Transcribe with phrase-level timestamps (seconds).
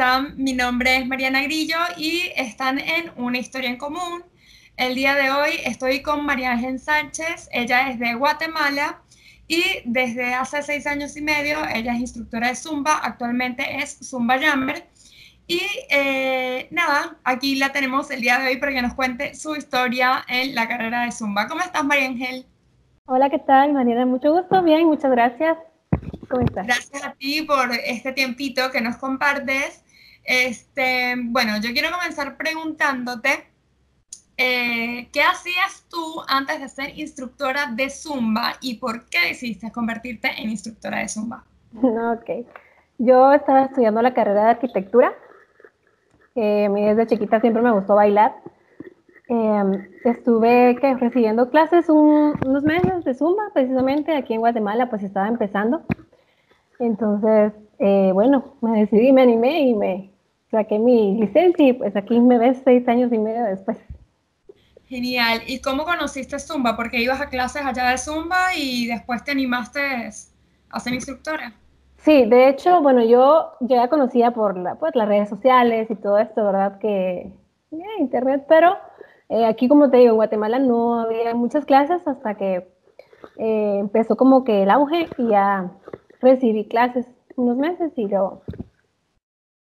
[0.00, 0.34] están?
[0.38, 4.24] Mi nombre es Mariana Grillo y están en Una Historia en Común.
[4.78, 9.02] El día de hoy estoy con María Ángel Sánchez, ella es de Guatemala
[9.46, 14.38] y desde hace seis años y medio ella es instructora de Zumba, actualmente es Zumba
[14.38, 14.86] Jammer.
[15.46, 15.60] Y
[15.90, 20.24] eh, nada, aquí la tenemos el día de hoy para que nos cuente su historia
[20.28, 21.46] en la carrera de Zumba.
[21.46, 22.46] ¿Cómo estás, María Ángel?
[23.04, 24.06] Hola, ¿qué tal, Mariana?
[24.06, 25.58] Mucho gusto, bien, muchas gracias.
[26.30, 26.66] ¿Cómo estás?
[26.66, 29.84] Gracias a ti por este tiempito que nos compartes.
[30.24, 33.46] Este, bueno, yo quiero comenzar preguntándote,
[34.36, 40.30] eh, ¿qué hacías tú antes de ser instructora de Zumba y por qué decidiste convertirte
[40.38, 41.44] en instructora de Zumba?
[41.74, 42.46] Ok,
[42.98, 45.12] yo estaba estudiando la carrera de arquitectura.
[46.34, 48.34] Eh, desde chiquita siempre me gustó bailar.
[49.28, 55.82] Em, estuve recibiendo clases unos meses de Zumba, precisamente aquí en Guatemala, pues estaba empezando.
[56.80, 60.10] Entonces, eh, bueno, me decidí, me animé y me
[60.50, 63.78] saqué mi licencia y pues aquí me ves seis años y medio después.
[64.86, 65.42] Genial.
[65.46, 66.76] ¿Y cómo conociste Zumba?
[66.76, 69.80] Porque ibas a clases allá de Zumba y después te animaste
[70.70, 71.54] a ser instructora.
[71.98, 76.18] Sí, de hecho, bueno, yo ya conocía por la, pues, las redes sociales y todo
[76.18, 76.78] esto, ¿verdad?
[76.78, 77.30] Que
[78.00, 78.76] internet, pero
[79.28, 82.68] eh, aquí, como te digo, en Guatemala no había muchas clases hasta que
[83.36, 85.70] eh, empezó como que el auge y ya
[86.20, 88.42] recibí clases unos meses y luego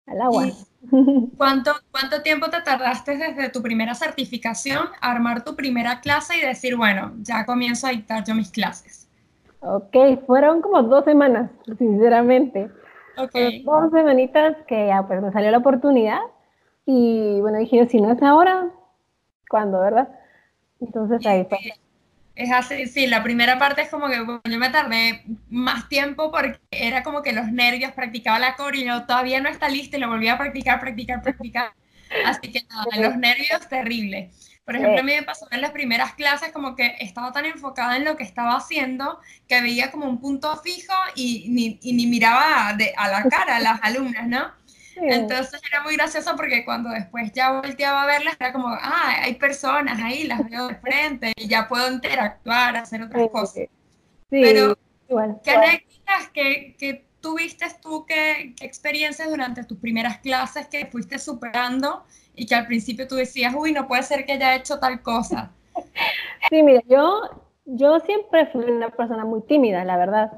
[0.08, 0.46] al agua.
[1.38, 6.42] ¿Cuánto, ¿Cuánto tiempo te tardaste desde tu primera certificación a armar tu primera clase y
[6.42, 9.10] decir, bueno, ya comienzo a dictar yo mis clases?
[9.62, 9.96] Ok,
[10.28, 12.70] fueron como dos semanas, sinceramente.
[13.18, 13.34] Ok.
[13.64, 16.20] dos semanitas que ya pues me salió la oportunidad
[16.86, 18.70] y bueno, dije, si no es ahora,
[19.50, 20.10] ¿cuándo, verdad?
[20.80, 21.58] Entonces ahí fue.
[22.36, 26.60] Es así, sí, la primera parte es como que yo me tardé más tiempo porque
[26.70, 30.02] era como que los nervios, practicaba la core y yo todavía no está lista y
[30.02, 31.74] lo volví a practicar, practicar, practicar.
[32.26, 34.32] Así que nada, los nervios terrible.
[34.66, 37.98] Por ejemplo, a mí me pasó en las primeras clases como que estaba tan enfocada
[37.98, 42.08] en lo que estaba haciendo que veía como un punto fijo y ni, y ni
[42.08, 44.52] miraba de, a la cara a las alumnas, ¿no?
[44.96, 49.36] Entonces era muy gracioso porque cuando después ya volteaba a verlas era como, ah, hay
[49.36, 53.66] personas ahí, las veo de frente y ya puedo interactuar, hacer otras cosas.
[54.30, 54.78] Pero,
[55.44, 61.20] ¿qué anécdotas que, que tuviste tú, qué, qué experiencias durante tus primeras clases que fuiste
[61.20, 62.04] superando
[62.36, 65.52] y que al principio tú decías, uy, no puede ser que haya hecho tal cosa?
[66.50, 67.22] Sí, mira, yo,
[67.66, 70.32] yo siempre fui una persona muy tímida, la verdad.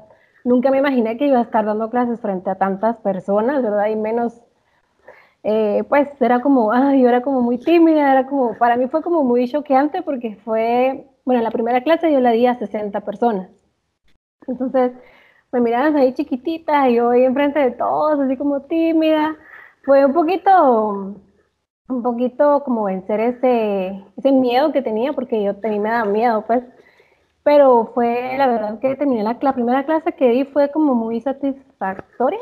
[0.44, 3.88] Nunca me imaginé que iba a estar dando clases frente a tantas personas, ¿verdad?
[3.88, 4.40] Y menos
[5.42, 9.02] eh, pues era como, ay, yo era como muy tímida, era como, para mí fue
[9.02, 13.00] como muy choqueante porque fue, bueno, en la primera clase yo la di a 60
[13.02, 13.50] personas.
[14.46, 14.92] Entonces,
[15.52, 19.36] me miraban ahí chiquitita y yo ahí enfrente de todos, así como tímida.
[19.84, 21.16] Fue un poquito,
[21.88, 26.44] un poquito como vencer ese, ese miedo que tenía, porque yo tenía, me daba miedo,
[26.46, 26.62] pues.
[27.44, 31.20] Pero fue, la verdad que terminé la, la primera clase que di fue como muy
[31.20, 32.40] satisfactoria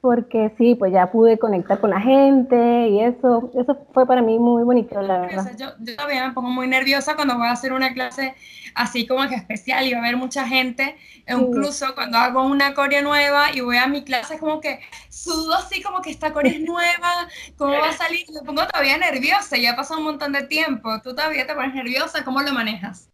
[0.00, 4.38] porque sí, pues ya pude conectar con la gente y eso, eso fue para mí
[4.38, 5.50] muy bonito, la verdad.
[5.58, 8.34] Yo, todavía me pongo muy nerviosa cuando voy a hacer una clase
[8.74, 10.96] así como que especial y va a haber mucha gente,
[11.26, 14.80] e incluso cuando hago una coreo nueva y voy a mi clase es como que
[15.10, 17.28] sudo así como que esta coreo es nueva,
[17.58, 18.24] ¿cómo va a salir?
[18.32, 22.24] Me pongo todavía nerviosa, ya pasado un montón de tiempo, ¿tú todavía te pones nerviosa?
[22.24, 23.10] ¿Cómo lo manejas?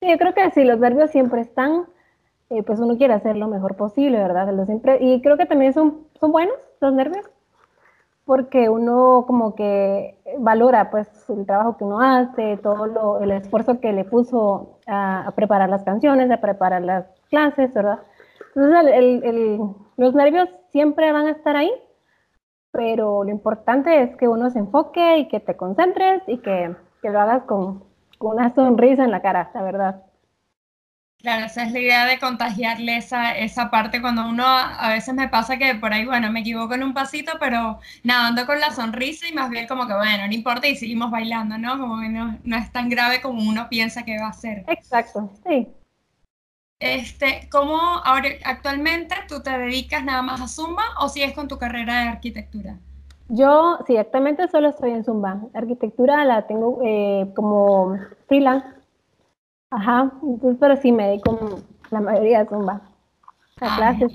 [0.00, 1.86] Sí, yo creo que sí, los nervios siempre están,
[2.50, 4.64] eh, pues uno quiere hacer lo mejor posible, ¿verdad?
[4.64, 7.26] siempre, y creo que también son, son buenos los nervios,
[8.24, 13.80] porque uno como que valora pues el trabajo que uno hace, todo lo, el esfuerzo
[13.80, 18.00] que le puso a, preparar las canciones, a preparar las clases, ¿verdad?
[18.54, 19.60] Entonces el,
[19.96, 21.72] los nervios siempre van a estar ahí,
[22.70, 27.10] pero lo importante es que uno se enfoque y que te concentres y que, que
[27.10, 27.84] lo hagas con,
[28.18, 30.07] con una sonrisa en la cara, la verdad.
[31.20, 35.28] Claro, esa es la idea de contagiarle esa, esa parte cuando uno, a veces me
[35.28, 38.70] pasa que por ahí, bueno, me equivoco en un pasito, pero nada, ando con la
[38.70, 41.76] sonrisa y más bien como que, bueno, no importa y seguimos bailando, ¿no?
[41.76, 44.64] Como que no, no es tan grave como uno piensa que va a ser.
[44.68, 45.66] Exacto, sí.
[46.78, 51.58] Este, ¿Cómo ahora actualmente tú te dedicas nada más a Zumba o sigues con tu
[51.58, 52.78] carrera de arquitectura?
[53.28, 55.40] Yo, sí, actualmente solo estoy en Zumba.
[55.52, 57.98] Arquitectura la tengo eh, como
[58.28, 58.77] freelance
[59.70, 62.82] Ajá, entonces, pero sí me dedico la mayoría de Zumba.
[63.60, 64.12] A ah, clases,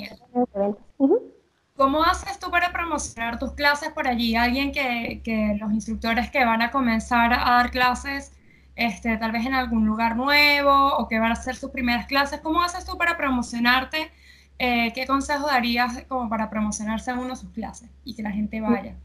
[1.76, 4.36] ¿Cómo haces tú para promocionar tus clases por allí?
[4.36, 8.32] Alguien que, que, los instructores que van a comenzar a dar clases,
[8.76, 12.42] este, tal vez en algún lugar nuevo o que van a hacer sus primeras clases,
[12.42, 14.12] ¿cómo haces tú para promocionarte
[14.60, 18.62] eh, ¿qué consejo darías como para promocionarse a uno sus clases y que la gente
[18.62, 18.96] vaya?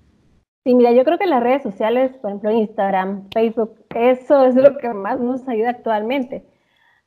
[0.68, 4.76] Sí, mira, yo creo que las redes sociales, por ejemplo Instagram, Facebook, eso es lo
[4.76, 6.44] que más nos ayuda actualmente,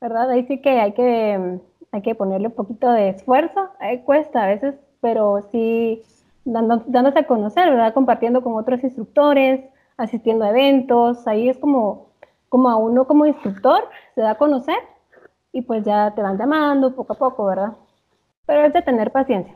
[0.01, 0.31] ¿verdad?
[0.31, 1.59] Ahí sí que hay que,
[1.91, 3.69] hay que ponerle un poquito de esfuerzo,
[4.03, 6.01] cuesta a veces, pero sí
[6.43, 7.93] dándose a conocer, ¿verdad?
[7.93, 9.63] Compartiendo con otros instructores,
[9.95, 12.07] asistiendo a eventos, ahí es como,
[12.49, 13.83] como a uno como instructor
[14.15, 14.79] se da a conocer
[15.51, 17.73] y pues ya te van llamando poco a poco, ¿verdad?
[18.47, 19.55] Pero es de tener paciencia.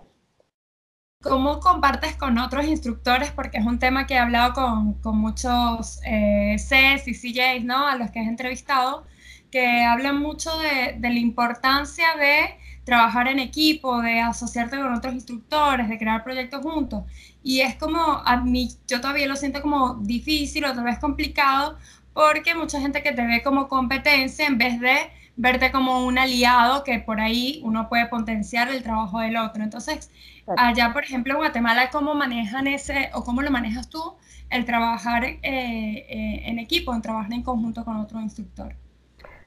[1.28, 3.32] ¿Cómo compartes con otros instructores?
[3.32, 7.88] Porque es un tema que he hablado con, con muchos eh, CES y CJs, ¿no?
[7.88, 9.08] A los que has entrevistado,
[9.50, 15.16] que hablan mucho de, de la importancia de trabajar en equipo, de asociarte con otros
[15.16, 17.06] instructores, de crear proyectos juntos.
[17.42, 21.76] Y es como, a mí, yo todavía lo siento como difícil o tal vez complicado,
[22.14, 24.96] porque mucha gente que te ve como competencia en vez de
[25.38, 29.64] verte como un aliado que por ahí uno puede potenciar el trabajo del otro.
[29.64, 30.12] Entonces,
[30.58, 34.16] allá, por ejemplo, en Guatemala, ¿cómo manejan ese, o cómo lo manejas tú,
[34.50, 38.76] el trabajar eh, eh, en equipo, en trabajar en conjunto con otro instructor?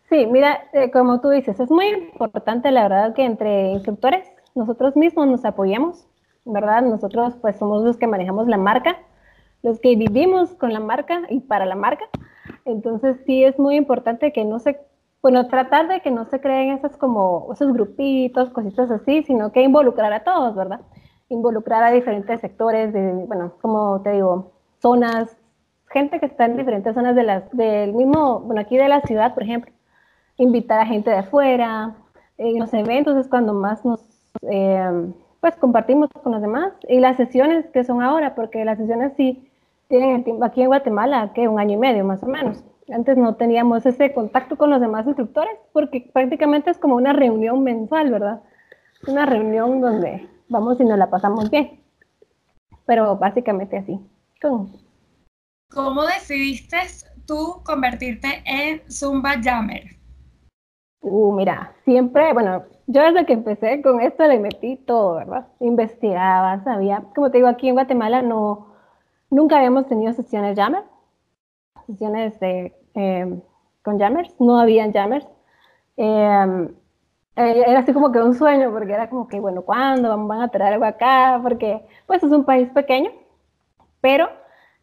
[0.09, 4.97] Sí, mira, eh, como tú dices, es muy importante la verdad que entre instructores nosotros
[4.97, 6.07] mismos nos apoyemos,
[6.45, 6.83] ¿verdad?
[6.83, 8.99] Nosotros pues somos los que manejamos la marca,
[9.63, 12.05] los que vivimos con la marca y para la marca.
[12.65, 14.81] Entonces sí es muy importante que no se,
[15.23, 19.63] bueno, tratar de que no se creen esas como, esos grupitos, cositas así, sino que
[19.63, 20.81] involucrar a todos, ¿verdad?
[21.29, 25.37] Involucrar a diferentes sectores, de, bueno, como te digo, zonas,
[25.91, 29.35] gente que está en diferentes zonas de las, del mismo, bueno, aquí de la ciudad,
[29.35, 29.73] por ejemplo
[30.39, 31.95] invitar a gente de afuera.
[32.39, 34.01] En los eventos es cuando más nos
[34.43, 36.73] eh, pues compartimos con los demás.
[36.89, 39.51] Y las sesiones que son ahora, porque las sesiones sí
[39.89, 42.65] tienen el tiempo aquí en Guatemala, que un año y medio más o menos.
[42.93, 47.63] Antes no teníamos ese contacto con los demás instructores porque prácticamente es como una reunión
[47.63, 48.43] mensual, ¿verdad?
[49.07, 51.83] Una reunión donde vamos y nos la pasamos bien.
[52.87, 54.01] Pero básicamente así.
[54.41, 54.71] ¿Cómo,
[55.71, 56.79] ¿Cómo decidiste
[57.27, 59.99] tú convertirte en Zumba Jammer?
[61.01, 65.47] Uh, mira, siempre, bueno, yo desde que empecé con esto le metí todo, ¿verdad?
[65.61, 68.69] Investigaba, sabía, como te digo, aquí en Guatemala no,
[69.31, 70.83] nunca habíamos tenido sesiones Jammer,
[71.89, 73.43] sesiones de, em,
[73.85, 75.29] con Jammers, no habían Jammers.
[75.97, 76.67] Em,
[77.37, 80.49] eh, era así como que un sueño, porque era como que, bueno, ¿cuándo van a
[80.51, 81.41] traer algo acá?
[81.43, 83.11] Porque, pues, es un país pequeño,
[84.01, 84.29] pero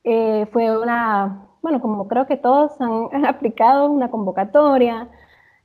[0.04, 5.10] eh, fue una, bueno, como creo que todos han aplicado una convocatoria,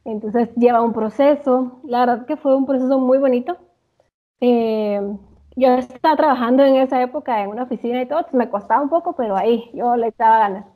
[0.05, 1.81] entonces lleva un proceso.
[1.85, 3.59] La verdad que fue un proceso muy bonito.
[4.41, 5.01] Eh,
[5.57, 9.15] yo estaba trabajando en esa época en una oficina y todo, me costaba un poco,
[9.17, 10.67] pero ahí yo le echaba ganas.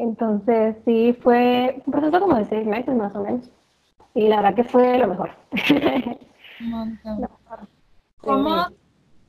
[0.00, 3.50] Entonces sí, fue un proceso como de seis meses más o menos.
[4.14, 5.30] Y la verdad que fue lo mejor.
[8.22, 8.66] ¿Cómo,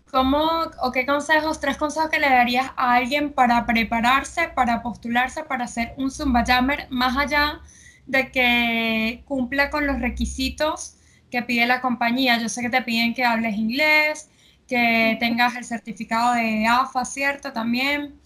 [0.09, 0.47] ¿Cómo
[0.81, 5.65] o qué consejos, tres consejos que le darías a alguien para prepararse, para postularse, para
[5.65, 7.59] hacer un Zumba Jammer más allá
[8.05, 10.95] de que cumpla con los requisitos
[11.29, 12.37] que pide la compañía.
[12.37, 14.29] Yo sé que te piden que hables inglés,
[14.69, 17.51] que tengas el certificado de AFA, ¿cierto?
[17.51, 18.20] También.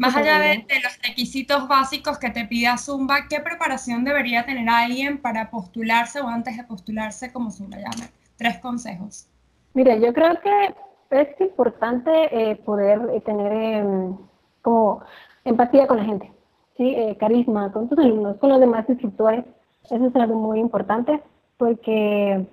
[0.00, 5.18] Más allá de, los requisitos básicos que te pida Zumba, ¿qué preparación debería tener alguien
[5.18, 8.08] para postularse o antes de postularse como Zumba Llame?
[8.38, 9.28] Tres consejos.
[9.74, 10.74] Mira, yo creo que
[11.10, 14.16] es importante eh, poder eh, tener em,
[14.62, 15.02] como
[15.44, 16.32] empatía con la gente.
[16.78, 16.94] ¿sí?
[16.96, 19.44] Eh, carisma con tus alumnos, con los demás instructores.
[19.90, 21.20] Eso es algo muy importante
[21.58, 22.46] porque,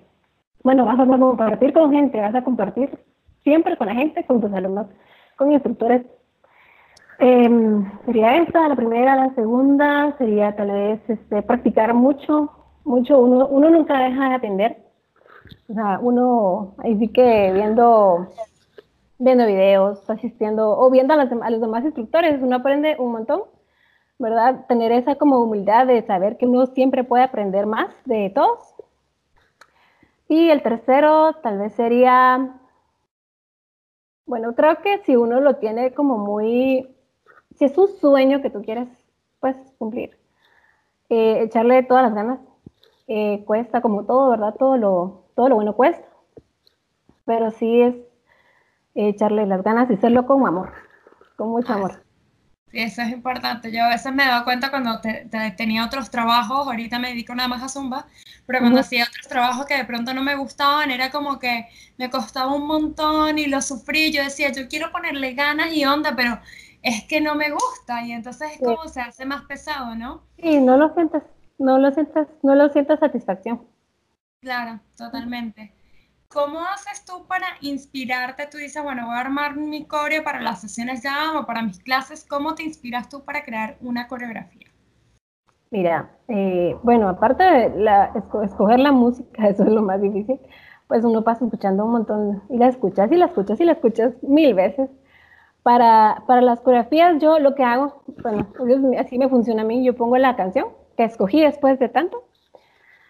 [0.64, 2.90] bueno, vas a compartir con gente, vas a compartir
[3.46, 4.88] siempre con la gente, con tus alumnos,
[5.38, 6.06] con instructores.
[7.20, 12.52] Em, sería esta, la primera, la segunda sería tal vez este, practicar mucho,
[12.84, 14.78] mucho, uno, uno nunca deja de aprender.
[15.70, 18.28] O sea, uno ahí sí que viendo,
[19.18, 23.42] viendo videos, asistiendo o viendo a los demás instructores, uno aprende un montón
[24.20, 24.66] ¿verdad?
[24.68, 28.76] Tener esa como humildad de saber que uno siempre puede aprender más de todos.
[30.28, 32.60] Y el tercero tal vez sería,
[34.26, 36.88] bueno, creo que si uno lo tiene como muy,
[37.58, 38.88] si es un sueño que tú quieres,
[39.40, 40.18] pues cumplir,
[41.10, 42.40] eh, echarle todas las ganas.
[43.08, 44.56] Eh, cuesta como todo, ¿verdad?
[44.60, 46.06] Todo lo, todo lo bueno cuesta.
[47.26, 47.96] Pero sí es
[48.96, 50.72] echarle las ganas y hacerlo con amor,
[51.36, 52.04] con mucho amor.
[52.72, 53.72] Sí, eso es importante.
[53.72, 55.00] Yo a veces me he dado cuenta cuando
[55.56, 58.08] tenía otros trabajos, ahorita me dedico nada más a Zumba,
[58.46, 62.10] pero cuando hacía otros trabajos que de pronto no me gustaban, era como que me
[62.10, 64.12] costaba un montón y lo sufrí.
[64.12, 66.40] Yo decía, yo quiero ponerle ganas y onda, pero
[66.88, 70.24] es que no me gusta y entonces es como se hace más pesado, ¿no?
[70.38, 71.24] Sí, no lo sientes,
[71.58, 73.68] no lo sientes, no lo sientes satisfacción.
[74.42, 75.74] Claro, totalmente.
[76.30, 78.48] ¿Cómo haces tú para inspirarte?
[78.48, 81.80] Tú dices, bueno, voy a armar mi coreo para las sesiones ya o para mis
[81.80, 82.26] clases.
[82.26, 84.68] ¿Cómo te inspiras tú para crear una coreografía?
[85.70, 88.10] Mira, eh, bueno, aparte de
[88.44, 90.40] escoger la música, eso es lo más difícil,
[90.88, 94.14] pues uno pasa escuchando un montón y la escuchas y la escuchas y la escuchas
[94.22, 94.90] mil veces.
[95.68, 98.48] Para, para las coreografías yo lo que hago, bueno,
[98.98, 102.24] así me funciona a mí, yo pongo la canción que escogí después de tanto,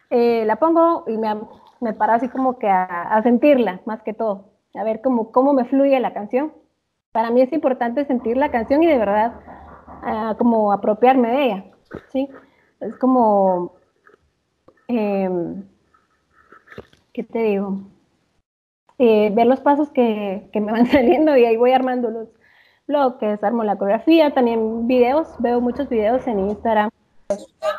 [0.09, 1.35] eh, la pongo y me,
[1.81, 5.65] me paro así como que a, sentirla, más que todo, a ver cómo, cómo me
[5.65, 6.51] fluye la canción.
[7.11, 9.33] Para mí es importante sentir la canción y de verdad
[10.01, 11.65] ah, como apropiarme de ella,
[12.11, 12.27] ¿sí?
[12.79, 13.75] Es como,
[14.87, 15.63] em,
[17.13, 17.81] ¿qué te digo?
[18.97, 22.36] Eh, ver los pasos que, que, me van saliendo y ahí voy armando los
[22.87, 26.89] bloques, armo la coreografía, también videos, veo muchos videos en Instagram.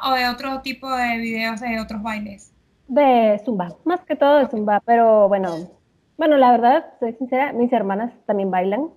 [0.04, 2.52] ¿O de otro tipo de videos de otros bailes?
[2.86, 5.70] De Zumba, más que todo de Zumba, pero bueno,
[6.16, 8.90] bueno, la verdad, soy sincera, mis hermanas también bailan.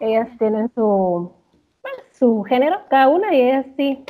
[0.00, 1.32] Ellas tienen su,
[2.12, 4.04] su género, cada una, y ellas sí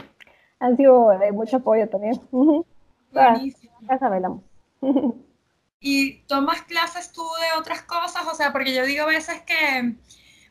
[0.60, 2.20] han sido de mucho apoyo también.
[3.12, 3.74] Buenísimo.
[3.86, 4.42] Casa bailamos.
[5.80, 8.26] ¿Y tomas clases tú de otras cosas?
[8.26, 9.94] O sea, porque yo digo a veces que,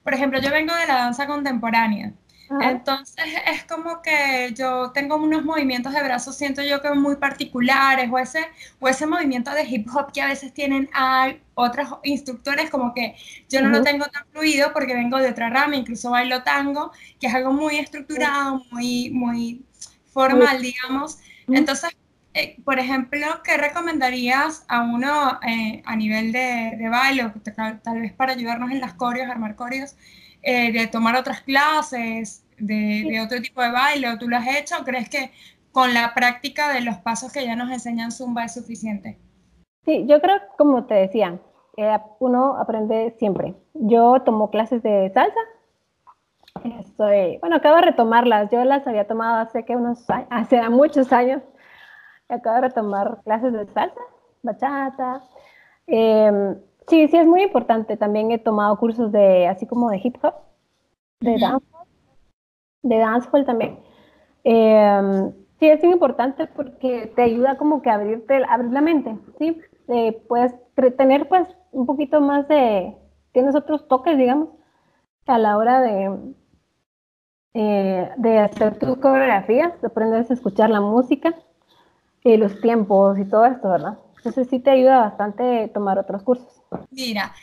[0.07, 2.13] por ejemplo, yo vengo de la danza contemporánea.
[2.61, 8.09] Entonces es como que yo tengo unos movimientos de brazos, siento yo que muy particulares,
[8.09, 8.47] o ese,
[8.79, 13.17] o ese movimiento de hip hop que a veces tienen a otros instructores, como que
[13.49, 17.27] yo no lo tengo tan fluido porque vengo de otra rama, incluso bailo tango, que
[17.27, 19.65] es algo muy estructurado, muy, muy
[20.13, 21.17] formal, digamos.
[21.49, 21.89] Entonces,
[22.37, 27.31] eh, por ejemplo, ¿qué recomendarías a uno eh, a nivel de, de baile,
[27.83, 29.95] tal, vez para ayudarnos en las coreos, armar coreos?
[30.43, 34.75] Eh, de tomar otras clases, de, otro tipo de baile, o tú lo has hecho,
[34.79, 35.31] o crees que
[35.71, 39.17] con la práctica de los pasos que ya nos enseñan Zumba es suficiente?
[39.83, 41.39] Sí, yo creo, como te decía,
[42.19, 43.55] uno aprende siempre.
[43.73, 45.39] Yo tomo clases de salsa.
[46.79, 48.49] Estoy, bueno, acabo de retomarlas.
[48.51, 51.41] Yo las había tomado hace que unos hace muchos años.
[52.29, 54.01] Acabo de retomar clases de salsa,
[54.43, 55.23] bachata.
[55.87, 56.55] Eh,
[56.87, 57.97] Sí, sí, es muy importante.
[57.97, 60.35] También he tomado cursos de, así como de hip hop,
[61.19, 61.87] de dancehall,
[62.83, 63.79] de dancehall también.
[64.43, 69.17] Em, sí, es muy importante porque te ayuda como que a abrirte, abrir la mente,
[69.37, 69.59] ¿sí?
[69.89, 70.55] Eh, puedes
[70.97, 72.95] tener pues un poquito más de,
[73.33, 74.49] tienes otros toques, digamos,
[75.25, 76.33] a la hora de,
[77.53, 81.35] eh, de hacer tus coreografías, aprendes a escuchar la música,
[82.35, 83.97] los tiempos y todo esto, ¿verdad?
[84.17, 86.63] Entonces sí te ayuda bastante tomar otros cursos.
[86.91, 87.33] Mira,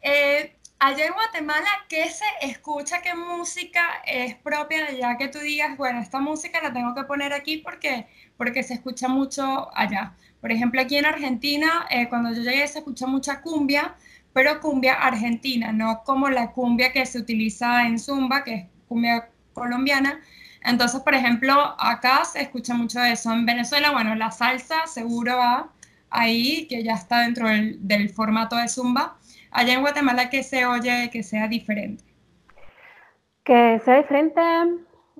[0.00, 3.00] eh, allá en Guatemala, ¿qué se escucha?
[3.02, 7.04] ¿Qué música es propia de allá que tú digas, bueno, esta música la tengo que
[7.04, 10.14] poner aquí porque, porque se escucha mucho allá?
[10.40, 13.94] Por ejemplo, aquí en Argentina, eh, cuando yo llegué se escucha mucha cumbia,
[14.32, 19.30] pero cumbia argentina, no como la cumbia que se utiliza en Zumba, que es cumbia
[19.54, 20.20] colombiana.
[20.64, 23.32] Entonces, por ejemplo, acá se escucha mucho eso.
[23.32, 25.68] En Venezuela, bueno, la salsa seguro va
[26.10, 29.16] ahí, que ya está dentro del, formato de Zumba.
[29.50, 32.04] Allá en Guatemala, que se oye que sea diferente?
[33.44, 34.40] Que sea diferente,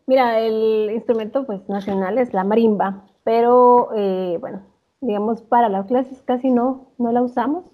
[0.06, 4.62] mira, el instrumento pues nacional es la marimba, pero eh, bueno,
[5.02, 7.66] digamos para las clases casi no, no la usamos.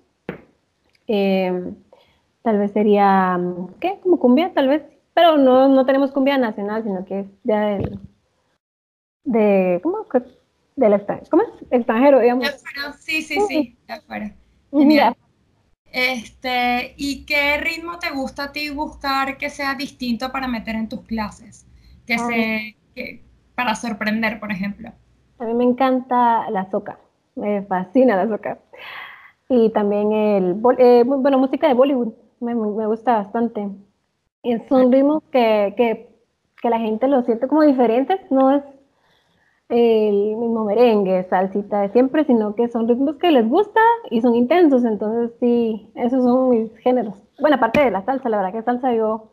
[1.06, 1.76] Em,
[2.42, 3.38] tal vez sería,
[3.80, 4.00] ¿qué?
[4.02, 4.82] Como cumbia, tal vez,
[5.14, 7.98] pero no, no tenemos cumbia nacional, sino que es ya del,
[9.24, 10.06] de, ¿cómo?
[10.76, 11.48] del extranjero, ¿cómo es?
[11.70, 12.46] Extranjero, digamos.
[12.98, 14.34] sí, sí, sí, de afuera.
[14.72, 15.16] Genial.
[15.92, 20.88] Este, ¿y qué ritmo te gusta a ti buscar que sea distinto para meter en
[20.88, 21.66] tus clases?
[22.06, 23.24] Que se, que,
[23.54, 24.92] para sorprender, por ejemplo.
[25.38, 26.98] A mí me encanta la soca,
[27.34, 28.58] me fascina la soca.
[29.48, 33.68] Y también el, eh, bueno, música de Bollywood, me, me gusta bastante.
[34.68, 36.08] Son ritmos que, que,
[36.62, 38.62] que la gente lo siente como diferentes, no es
[39.68, 43.80] el mismo merengue, salsita de siempre, sino que son ritmos que les gusta
[44.10, 47.14] y son intensos, entonces sí, esos son mis géneros.
[47.38, 49.28] Bueno, aparte de la salsa, la verdad que salsa yo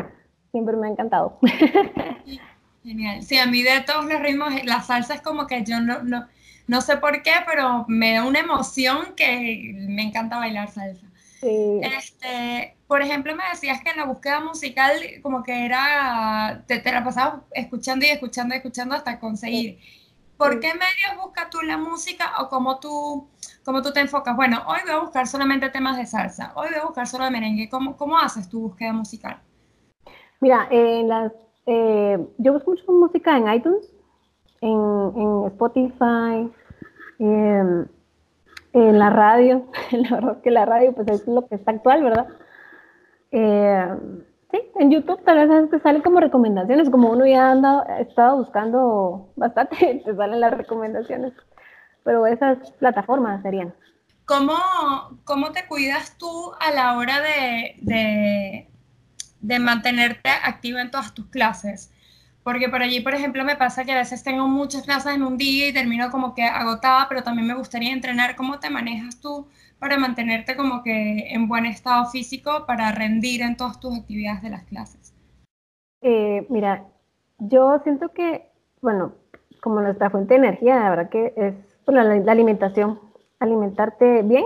[0.52, 1.40] siempre me ha encantado.
[2.84, 3.24] Genial.
[3.24, 6.28] Sí, a mí de todos los ritmos, la salsa es como que yo no, no,
[6.68, 11.07] no sé por qué, pero me da una emoción que me encanta bailar salsa.
[11.40, 11.82] Sí.
[11.84, 16.92] Este, por ejemplo, me decías que en la búsqueda musical como que era, te, te
[16.92, 19.80] la pasabas escuchando y escuchando y escuchando hasta conseguir.
[20.38, 23.28] ¿Por qué medios buscas tú la música o cómo tú,
[23.66, 24.36] cómo tú te enfocas?
[24.36, 27.32] Bueno, hoy voy a buscar solamente temas de salsa, hoy voy a buscar solo de
[27.32, 27.70] merengue.
[27.70, 29.42] ¿Cómo, cómo haces tu búsqueda musical?
[30.40, 31.34] Mira, las,
[31.66, 33.92] eh, yo busco mucho música en iTunes,
[34.62, 36.52] en, Spotify,
[37.20, 37.88] em,
[38.78, 42.28] En la radio, la verdad que la radio pues es lo que está actual, ¿verdad?
[43.32, 43.88] Eh,
[44.52, 48.38] sí, en YouTube tal vez te salen como recomendaciones, como uno ya anda, ha estado
[48.38, 51.34] buscando bastante, te salen las recomendaciones,
[52.04, 53.74] pero esas plataformas serían.
[54.26, 54.54] ¿Cómo,
[55.24, 58.68] cómo te cuidas tú a la hora de,
[59.40, 61.92] de mantenerte activo en todas tus clases?
[62.48, 65.38] Porque por allí, por ejemplo, me pasa que a veces tengo muchas clases en un
[65.38, 68.38] día y termino como que agotada, pero también me gustaría entrenar.
[68.38, 69.50] ¿Cómo te manejas tú
[69.80, 74.50] para mantenerte como que en buen estado físico para rendir en todas tus actividades de
[74.50, 75.14] las clases?
[76.00, 76.86] Eh, mira,
[77.38, 78.48] yo siento que,
[78.82, 79.12] bueno,
[79.62, 81.54] como nuestra fuente de energía, la verdad que es
[81.86, 82.98] la, alimentación,
[83.42, 84.46] alimentarte bien.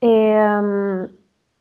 [0.00, 1.08] Eh,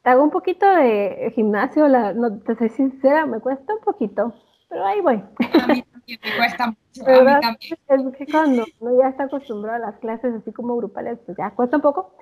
[0.03, 4.35] hago un poquito de gimnasio, no te soy sincera, me cuesta un poquito,
[4.73, 5.15] pero ahí voy.
[5.15, 7.07] A mí también me cuesta mucho.
[7.07, 8.09] A mí también.
[8.09, 11.51] Es que cuando uno ya está acostumbrado a las clases así como grupales, pues ya
[11.51, 12.15] cuesta un poco.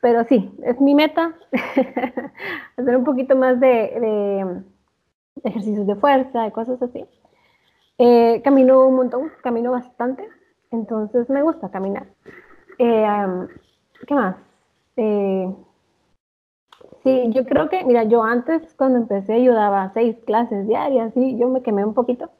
[0.00, 1.34] Pero sí, es mi meta
[2.76, 4.62] hacer un poquito más de,
[5.44, 7.06] ejercicios de fuerza, de cosas así.
[7.98, 10.28] Eh, camino un montón, camino bastante,
[10.70, 12.06] entonces me gusta caminar.
[12.78, 13.46] Eh,
[14.06, 14.36] ¿Qué más?
[14.96, 15.54] Eh,
[17.06, 21.48] Sí, yo creo que, mira, yo antes cuando empecé ayudaba seis clases diarias, sí, yo
[21.48, 22.30] me quemé un poquito,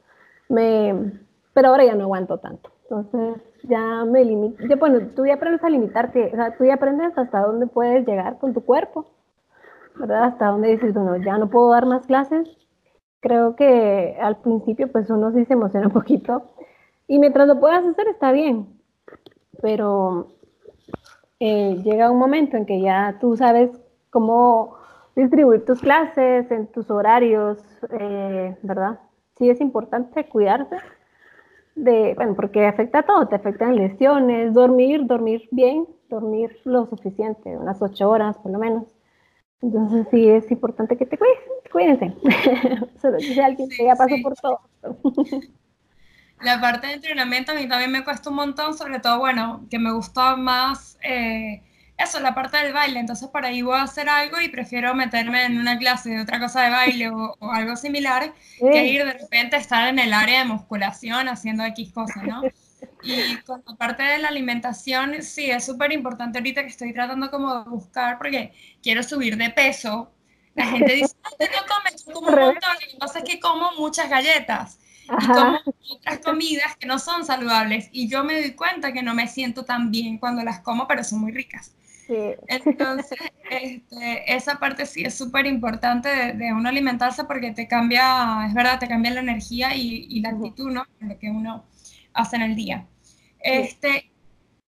[0.49, 1.12] me,
[1.54, 2.73] pero ahora ya no aguanto tanto.
[2.82, 7.16] Entonces ya me limito, bueno, tú ya aprendes a limitarte, o sea, tú ya aprendes
[7.16, 9.06] hasta dónde puedes llegar con tu cuerpo,
[9.94, 10.25] ¿verdad?
[10.25, 12.49] Hasta dónde dices, bueno, ya no puedo dar más clases.
[13.20, 16.42] Creo que al principio pues uno sí se emociona un poquito
[17.06, 18.66] y mientras lo puedas hacer está bien,
[19.62, 20.26] pero
[21.38, 23.70] eh, llega un momento en que ya tú sabes
[24.11, 24.77] cómo
[25.15, 27.59] distribuir tus clases, en tus horarios,
[27.91, 29.01] eh, ¿verdad?
[29.39, 30.77] Sí es importante cuidarse
[31.75, 37.57] de, bueno, porque afecta a todo, te afectan lesiones, dormir, dormir bien, dormir lo suficiente,
[37.57, 38.85] unas ocho horas por lo menos.
[39.62, 41.38] Entonces sí es importante que te cuides,
[41.73, 42.14] cuídense.
[43.01, 44.61] Solo si alguien que ya pasó por todo.
[46.40, 49.79] La parte de entrenamiento a mí también me cuesta un montón, sobre todo, bueno, que
[49.79, 51.62] me gusta más eh,
[51.98, 55.44] eso, la parte del baile, entonces por ahí voy a hacer algo y prefiero meterme
[55.44, 59.56] en una clase de otra cosa de baile o, algo similar que ir de repente
[59.56, 62.42] a estar en el área de musculación haciendo X cosas, ¿no?
[63.02, 67.30] Y con la parte de la alimentación, sí, es súper importante ahorita que estoy tratando
[67.30, 70.12] como de buscar, porque quiero subir de peso.
[70.54, 73.72] La gente dice, no, no comes, como un montón, lo que pasa es que como
[73.72, 75.59] muchas galletas y como
[75.90, 79.64] otras comidas que no son saludables y yo me doy cuenta que no me siento
[79.64, 81.76] tan bien cuando las como, pero son muy ricas.
[82.09, 83.19] Entonces,
[83.51, 88.79] este, esa parte sí es súper importante de, uno alimentarse porque te cambia, es verdad,
[88.79, 90.85] te cambia la energía y, la actitud, ¿no?
[91.01, 91.64] Lo que uno
[92.12, 92.87] hace en el día.
[93.40, 94.11] Este,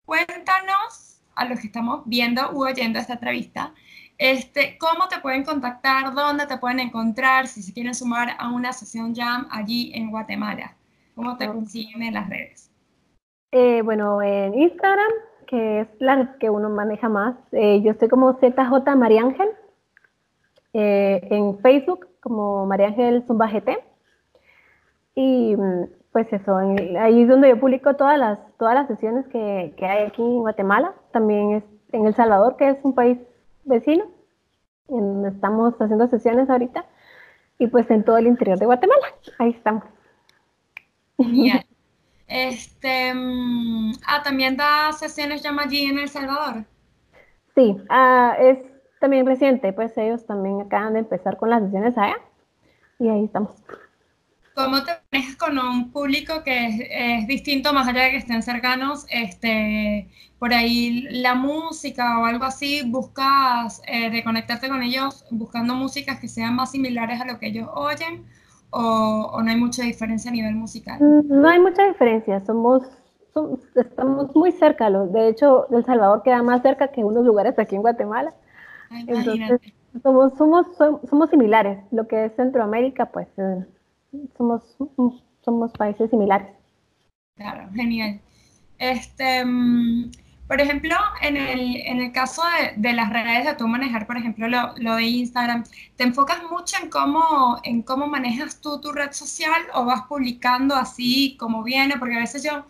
[0.05, 3.73] cuéntanos a los que estamos viendo u oyendo esta entrevista,
[4.19, 8.73] este, cómo te pueden contactar, dónde te pueden encontrar, si se quieren sumar a una
[8.73, 10.77] sesión Jam allí en Guatemala.
[11.15, 12.71] ¿Cómo te consiguen en las redes?
[13.53, 15.11] Eh, bueno, en Instagram
[15.49, 17.35] que es la que uno maneja más.
[17.53, 19.49] Eh, yo estoy como ZJ María Ángel,
[20.75, 23.83] eh, en Facebook como María Ángel Zumba GT.
[25.15, 29.75] Y mm, pues eso, ahí es donde yo publico todas las, todas las sesiones que,
[29.77, 30.93] que, hay aquí en Guatemala.
[31.13, 33.19] También es en El Salvador, que es un país
[33.65, 34.05] vecino,
[34.89, 36.85] en donde estamos haciendo sesiones ahorita.
[37.59, 39.07] Y pues en todo el interior de Guatemala.
[39.39, 39.85] Ahí estamos.
[42.29, 46.65] Este, mm, ah, también da sesiones llama allí en El Salvador.
[47.55, 48.59] Sí, ah, es
[49.01, 52.17] también reciente, pues ellos también acaban de empezar con las sesiones allá
[52.99, 53.53] y ahí estamos.
[54.55, 59.07] ¿Cómo te manejas con un público que es, distinto, más allá de que estén cercanos?
[59.09, 65.75] Este, por ahí la música o algo así, buscas eh, de conectarte con ellos buscando
[65.75, 68.27] músicas que sean más similares a lo que ellos oyen
[68.71, 71.01] o, no hay mucha diferencia a nivel musical?
[71.01, 72.83] Mm, no hay mucha diferencia, somos,
[73.75, 77.83] estamos muy cerca, de hecho El Salvador queda más cerca que unos lugares aquí en
[77.83, 78.35] Guatemala.
[78.91, 79.61] Entonces,
[80.03, 80.67] somos, somos,
[81.09, 83.65] somos similares, lo que es Centroamérica, pues eh,
[84.37, 84.77] somos,
[85.45, 86.49] somos países similares.
[87.37, 88.21] Claro, genial.
[88.79, 90.11] Este, mm,
[90.49, 94.17] por ejemplo, en el, en el caso de, de, las redes de tú manejar, por
[94.17, 95.63] ejemplo, lo, lo, de Instagram,
[95.97, 100.75] ¿te enfocas mucho en cómo, en cómo manejas tú tu red social o vas publicando
[100.75, 101.99] así como viene?
[101.99, 102.65] Porque a veces yo,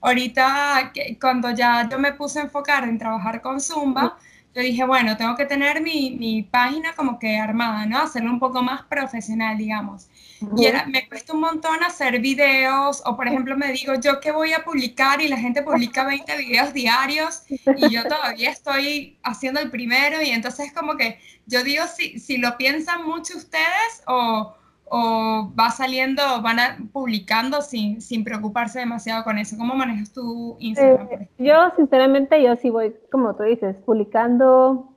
[0.00, 4.16] ahorita, cuando ya yo me puse a enfocar en trabajar con Zumba,
[4.54, 7.98] yo dije, bueno, tengo que tener mi, mi página como que armada, ¿no?
[7.98, 10.08] Hacerlo un poco más profesional, digamos.
[10.56, 14.30] Y era, me cuesta un montón hacer videos, o por ejemplo me digo, yo qué
[14.30, 19.60] voy a publicar y la gente publica 20 videos diarios y yo todavía estoy haciendo
[19.60, 24.54] el primero y entonces como que yo digo, si, si lo piensan mucho ustedes o,
[24.84, 29.56] o va saliendo, van a, publicando sin, sin preocuparse demasiado con eso.
[29.56, 31.08] ¿Cómo manejas tu Instagram?
[31.10, 34.92] Eh, yo sinceramente, yo sí voy, como tú dices, publicando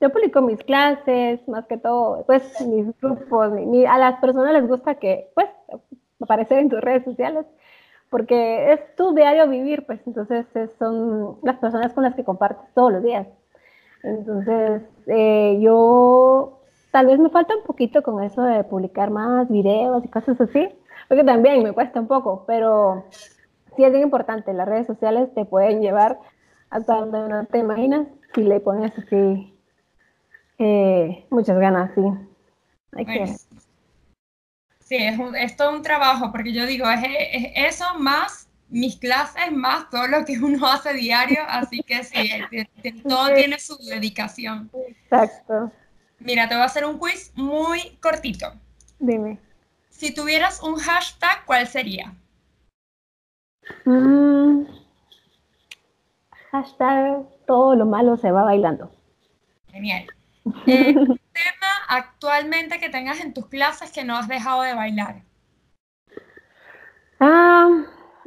[0.00, 3.52] yo publico mis clases, más que todo, pues mis grupos,
[3.88, 5.48] a las personas les gusta que, pues,
[6.20, 7.46] aparecer en tus redes sociales,
[8.10, 10.46] porque es tu diario vivir, pues, entonces
[10.78, 13.26] son las personas con las que compartes todos los días.
[14.02, 16.60] Entonces, eh, yo
[16.92, 20.68] tal vez me falta un poquito con eso de publicar más videos y cosas así,
[21.08, 23.04] porque también me cuesta un poco, pero
[23.76, 26.18] sí es bien importante, las redes sociales te pueden llevar
[26.70, 29.55] hasta donde no te imaginas si le pones así
[30.58, 32.02] eh, muchas ganas, sí.
[34.80, 37.02] Sí, es, es, todo un trabajo, porque yo digo, es,
[37.54, 42.30] eso más mis clases, más todo lo que uno hace diario, así que sí,
[43.06, 44.70] todo tiene su dedicación.
[44.88, 45.72] Exacto.
[46.18, 48.52] Mira, te voy a hacer un quiz muy cortito.
[48.98, 49.38] Dime.
[49.90, 52.14] Si tuvieras un hashtag, ¿cuál sería?
[53.84, 54.64] Mm,
[56.50, 58.90] hashtag, todo lo malo se va bailando.
[59.70, 60.06] Genial.
[60.66, 65.22] Eh, un tema actualmente que tengas en tus clases que no has dejado de bailar.
[67.20, 67.84] Ah,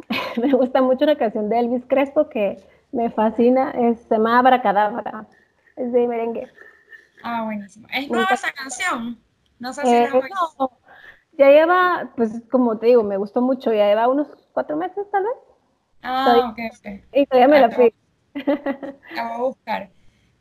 [0.42, 2.58] me gusta mucho la canción de Elvis Crespo que
[2.92, 5.28] me fascina, es Se llama Abracadabra,
[5.76, 6.52] es de merengue.
[7.24, 7.88] Ah, buenísimo.
[7.92, 9.20] ¿Es nueva esa canción?
[9.60, 10.10] No sé si eh,
[10.58, 10.72] no,
[11.38, 15.24] ya lleva, pues como te digo, me gustó mucho, ya lleva unos cuatro meses tal
[15.24, 15.34] vez.
[16.02, 17.04] Ah, ok, ok.
[17.14, 17.94] Y todavía me la fui.
[19.16, 19.90] La voy a buscar.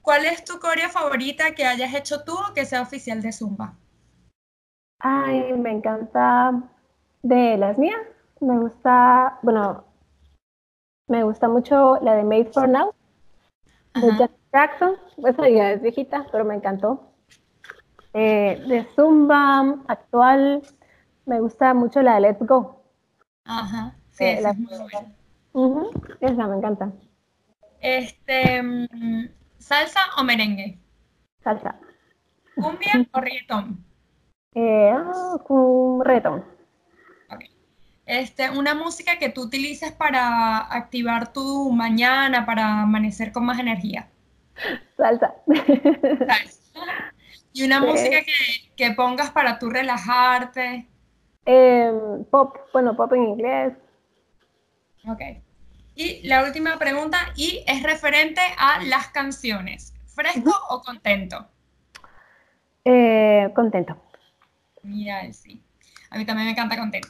[0.09, 3.77] ¿Cuál es tu coreo favorita que hayas hecho tú o que sea oficial de Zumba?
[5.01, 6.63] Ay, me encanta
[7.23, 8.01] de las mías.
[8.41, 9.85] Me gusta, bueno,
[11.09, 12.95] me gusta mucho la de Made for Now,
[13.97, 14.97] de Jack Jackson.
[15.27, 17.13] Esa ya es viejita, pero me encantó.
[18.15, 20.63] Eh, de Zumba actual,
[21.27, 22.83] me gusta mucho la de Let's Go.
[23.45, 24.73] Ajá, sí, eh, esa es muy
[25.55, 25.91] buena.
[26.23, 26.93] esa me encanta.
[27.81, 30.79] Este, mm, ¿Salsa o merengue?
[31.43, 31.79] Salsa.
[32.55, 33.85] ¿Cumbia o reggaetón?
[34.55, 35.37] Eh, ah,
[36.05, 36.59] reggaetón.
[38.09, 44.09] Este, una música que tú utilices para activar tu mañana, para amanecer con más energía.
[44.97, 45.35] Salsa.
[46.27, 47.13] Salsa.
[47.53, 50.89] Y una música que, que, pongas para tú relajarte.
[51.45, 53.75] Em, pop, bueno, pop en inglés.
[55.07, 55.21] Ok.
[56.01, 59.93] Y la última pregunta, y es referente a las canciones.
[60.07, 61.49] ¿Fresco o contento?
[62.85, 64.01] Eh, contento.
[64.85, 65.61] Mira, sí.
[66.11, 67.09] A mí también me encanta contento.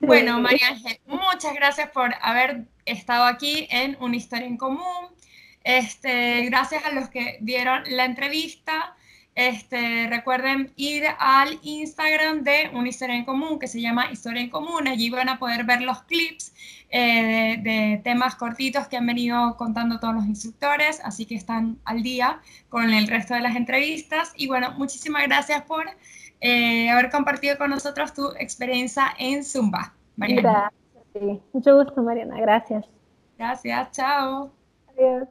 [0.00, 5.14] Bueno, María Ángel, muchas gracias por haber estado aquí en Una Historia en Común.
[5.62, 8.96] Este, gracias a los que dieron la entrevista.
[9.34, 14.50] Este, recuerden ir al Instagram de Una Historia en Común, que se llama Historia en
[14.50, 14.86] Común.
[14.86, 16.54] Allí van a poder ver los clips
[16.90, 22.04] eh, de, temas cortitos que han venido contando todos los instructores, así que están al
[22.04, 24.32] día con el resto de las entrevistas.
[24.36, 25.84] Y bueno, muchísimas gracias por
[26.40, 29.94] eh, haber compartido con nosotros tu experiencia en Zumba.
[30.16, 30.70] Mariana.
[31.12, 32.40] Gracias, mucho gusto, Mariana.
[32.40, 32.86] Gracias.
[33.36, 34.52] Gracias, chao.
[34.96, 35.26] Adiós.